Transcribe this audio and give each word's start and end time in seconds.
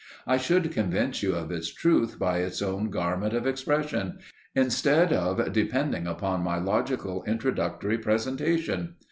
I 0.25 0.37
should 0.37 0.71
convince 0.71 1.21
you 1.21 1.35
of 1.35 1.51
its 1.51 1.71
truth 1.71 2.17
by 2.17 2.39
its 2.39 2.63
own 2.63 2.89
garment 2.89 3.35
of 3.35 3.45
expression, 3.45 4.17
instead 4.55 5.13
of 5.13 5.53
depending 5.53 6.07
upon 6.07 6.41
my 6.41 6.57
logical 6.57 7.23
introductory 7.25 7.99
presentation. 7.99 8.95